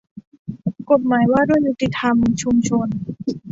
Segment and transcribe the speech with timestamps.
[0.91, 2.87] กฎหมายว่าด้วยยุติธรรมชุมชน